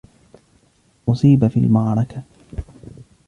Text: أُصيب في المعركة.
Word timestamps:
أُصيب 1.09 1.45
في 1.47 1.59
المعركة. 1.59 2.23